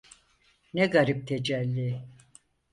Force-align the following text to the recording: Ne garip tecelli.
Ne 0.73 0.87
garip 0.87 1.27
tecelli. 1.27 2.05